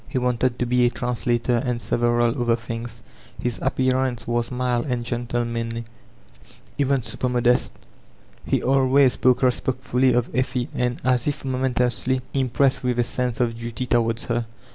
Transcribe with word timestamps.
ne 0.11 0.19
wanted 0.19 0.57
to 0.57 0.65
be 0.65 0.83
a 0.83 0.89
translator 0.89 1.57
and 1.63 1.79
several 1.79 2.25
other 2.41 2.55
things 2.55 3.03
His 3.39 3.59
appearance 3.61 4.23
424 4.23 4.23
VOLTAIBINE 4.23 4.23
DE 4.23 4.23
ClEYSB 4.25 4.35
was 4.35 4.51
mild 4.51 4.85
and 5.47 5.75
gentlananly, 5.83 5.83
even 6.79 7.01
super^modest 7.01 7.69
He 8.43 8.63
al* 8.63 8.87
ways 8.87 9.13
spoke 9.13 9.43
respectfully 9.43 10.11
of 10.13 10.33
Effie, 10.35 10.69
and 10.73 10.99
as 11.05 11.27
if 11.27 11.45
momentously 11.45 12.21
impressed 12.33 12.81
with 12.81 12.97
a 12.97 13.03
sense 13.03 13.39
of 13.39 13.55
duty 13.55 13.85
towards 13.85 14.25
her. 14.25 14.47